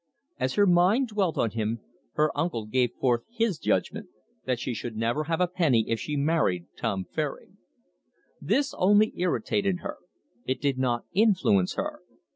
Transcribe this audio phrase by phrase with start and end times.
[0.39, 1.79] As her mind dwelt on him,
[2.13, 4.09] her uncle gave forth his judgment,
[4.45, 7.59] that she should never have a penny if she married Tom Fairing.
[8.41, 9.97] This only irritated her,
[10.47, 11.99] it did not influence her.